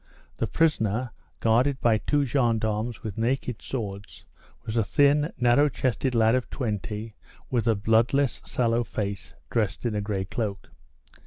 The 0.37 0.47
prisoner, 0.47 1.11
guarded 1.41 1.79
by 1.79 1.99
two 1.99 2.25
gendarmes 2.25 3.03
with 3.03 3.19
naked 3.19 3.61
swords, 3.61 4.25
was 4.65 4.75
a 4.75 4.83
thin, 4.83 5.31
narrow 5.37 5.69
chested 5.69 6.15
lad 6.15 6.33
of 6.33 6.49
20, 6.49 7.13
with 7.51 7.67
a 7.67 7.75
bloodless, 7.75 8.41
sallow 8.43 8.83
face, 8.83 9.35
dressed 9.51 9.85
in 9.85 9.93
a 9.93 10.01
grey 10.01 10.25
cloak. 10.25 10.71